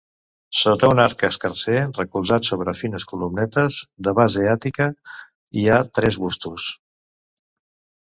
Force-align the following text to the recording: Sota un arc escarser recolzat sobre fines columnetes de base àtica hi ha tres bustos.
Sota 0.59 0.87
un 0.93 1.01
arc 1.03 1.25
escarser 1.27 1.75
recolzat 1.97 2.49
sobre 2.49 2.75
fines 2.79 3.07
columnetes 3.13 3.79
de 4.09 4.17
base 4.23 4.49
àtica 4.57 4.91
hi 5.61 5.71
ha 5.77 5.81
tres 6.01 6.23
bustos. 6.27 6.71